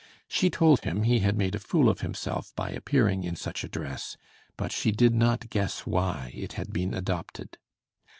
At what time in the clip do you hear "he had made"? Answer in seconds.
1.03-1.53